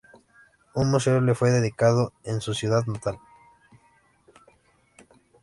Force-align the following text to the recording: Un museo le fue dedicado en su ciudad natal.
Un 0.73 0.89
museo 0.89 1.21
le 1.21 1.35
fue 1.35 1.51
dedicado 1.51 2.11
en 2.23 2.41
su 2.41 2.55
ciudad 2.55 2.87
natal. 2.87 3.19